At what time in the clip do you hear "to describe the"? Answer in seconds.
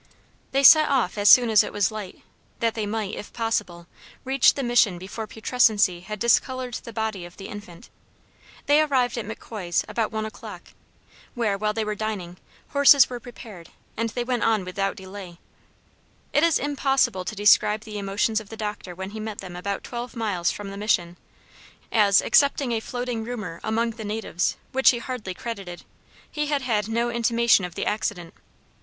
17.23-17.99